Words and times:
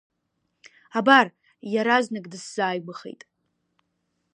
Абар, 0.97 1.27
иаразнак 1.73 2.25
дысзааигәахеит. 2.31 3.21